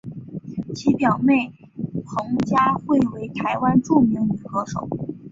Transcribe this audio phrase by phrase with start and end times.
[0.73, 1.51] 其表妹
[2.03, 4.89] 彭佳慧为台湾著名女歌手。